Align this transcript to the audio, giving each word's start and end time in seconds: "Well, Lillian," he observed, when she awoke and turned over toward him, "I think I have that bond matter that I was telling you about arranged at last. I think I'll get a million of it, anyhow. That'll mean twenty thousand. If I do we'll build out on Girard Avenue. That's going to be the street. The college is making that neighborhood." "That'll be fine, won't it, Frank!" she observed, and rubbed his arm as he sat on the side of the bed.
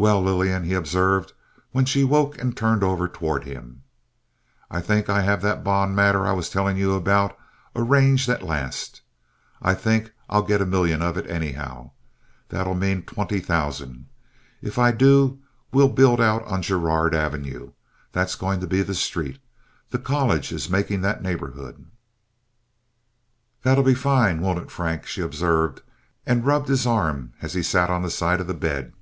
"Well, 0.00 0.22
Lillian," 0.22 0.62
he 0.62 0.74
observed, 0.74 1.32
when 1.72 1.84
she 1.84 2.02
awoke 2.02 2.38
and 2.40 2.56
turned 2.56 2.84
over 2.84 3.08
toward 3.08 3.42
him, 3.42 3.82
"I 4.70 4.80
think 4.80 5.08
I 5.08 5.22
have 5.22 5.42
that 5.42 5.64
bond 5.64 5.96
matter 5.96 6.20
that 6.20 6.28
I 6.28 6.32
was 6.34 6.48
telling 6.50 6.76
you 6.76 6.94
about 6.94 7.36
arranged 7.74 8.28
at 8.28 8.44
last. 8.44 9.02
I 9.60 9.74
think 9.74 10.12
I'll 10.30 10.44
get 10.44 10.60
a 10.60 10.64
million 10.66 11.02
of 11.02 11.16
it, 11.16 11.28
anyhow. 11.28 11.90
That'll 12.48 12.76
mean 12.76 13.06
twenty 13.06 13.40
thousand. 13.40 14.06
If 14.62 14.78
I 14.78 14.92
do 14.92 15.40
we'll 15.72 15.88
build 15.88 16.20
out 16.20 16.44
on 16.44 16.62
Girard 16.62 17.12
Avenue. 17.12 17.72
That's 18.12 18.36
going 18.36 18.60
to 18.60 18.68
be 18.68 18.82
the 18.82 18.94
street. 18.94 19.40
The 19.90 19.98
college 19.98 20.52
is 20.52 20.70
making 20.70 21.00
that 21.00 21.24
neighborhood." 21.24 21.86
"That'll 23.64 23.82
be 23.82 23.94
fine, 23.94 24.40
won't 24.40 24.60
it, 24.60 24.70
Frank!" 24.70 25.06
she 25.06 25.22
observed, 25.22 25.82
and 26.24 26.46
rubbed 26.46 26.68
his 26.68 26.86
arm 26.86 27.32
as 27.42 27.54
he 27.54 27.64
sat 27.64 27.90
on 27.90 28.02
the 28.02 28.10
side 28.10 28.40
of 28.40 28.46
the 28.46 28.54
bed. 28.54 28.92